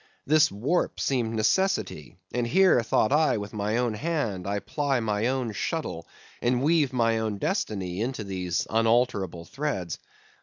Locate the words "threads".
9.45-9.99